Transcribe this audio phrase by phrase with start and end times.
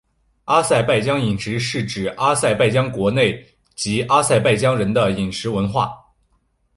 [0.45, 5.95] 阿塞拜疆饮食是指阿塞拜疆国内及阿塞拜疆人的饮食文化。